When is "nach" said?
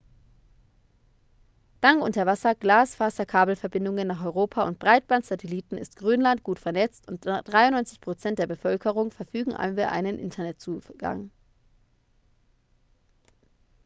4.07-4.25